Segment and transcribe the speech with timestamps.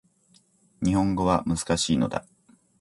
[0.83, 2.25] 日本語は難しいのだ